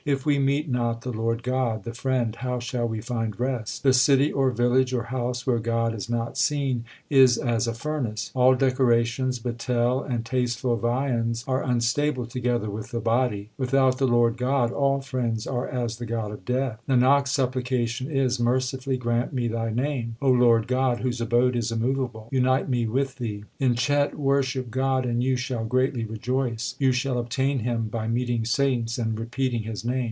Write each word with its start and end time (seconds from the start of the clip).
If 0.03 0.25
we 0.25 0.39
meet 0.39 0.67
not 0.67 1.01
the 1.01 1.11
Lord 1.11 1.43
God, 1.43 1.83
the 1.83 1.93
Friend, 1.93 2.35
how 2.37 2.57
shall 2.57 2.87
we 2.87 3.01
find 3.01 3.39
rest? 3.39 3.83
The 3.83 3.93
city 3.93 4.31
or 4.33 4.49
village 4.49 4.95
or 4.95 5.03
house 5.03 5.45
where 5.45 5.59
God 5.59 5.93
is 5.93 6.09
not 6.09 6.39
seen 6.39 6.85
is 7.11 7.37
as 7.37 7.67
a 7.67 7.73
furnace. 7.75 8.31
All 8.33 8.55
decorations, 8.55 9.37
betel, 9.37 10.01
and 10.01 10.25
tasteful 10.25 10.75
viands 10.75 11.43
are 11.47 11.61
unstable 11.63 12.25
together 12.25 12.67
with 12.67 12.89
the 12.89 12.99
body. 12.99 13.51
Without 13.59 13.99
the 13.99 14.07
Lord 14.07 14.37
God 14.37 14.71
all 14.71 15.01
friends 15.01 15.45
are 15.45 15.67
as 15.67 15.97
the 15.97 16.07
god 16.07 16.31
of 16.31 16.45
death. 16.45 16.79
Nanak 16.89 17.21
s 17.27 17.31
supplication 17.33 18.09
is, 18.09 18.39
Mercifully 18.39 18.97
grant 18.97 19.33
me 19.33 19.47
Thy 19.47 19.69
name; 19.69 20.15
1 20.17 20.31
O 20.31 20.33
Lord 20.33 20.67
God, 20.67 21.01
whose 21.01 21.21
abode 21.21 21.55
is 21.55 21.71
immovable, 21.71 22.27
unite 22.31 22.67
me 22.67 22.87
with 22.87 23.17
Thee. 23.17 23.43
In 23.59 23.75
Chet 23.75 24.15
worship 24.17 24.71
God 24.71 25.05
and 25.05 25.23
you 25.23 25.35
shall 25.35 25.63
greatly 25.63 26.05
rejoice. 26.05 26.73
You 26.79 26.91
shall 26.91 27.19
obtain 27.19 27.59
Him 27.59 27.87
by 27.89 28.07
meeting 28.07 28.45
saints 28.45 28.97
and 28.97 29.19
repeating 29.19 29.61
His 29.61 29.85
name. 29.85 29.91